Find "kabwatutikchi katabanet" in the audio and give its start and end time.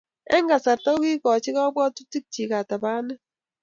1.65-3.19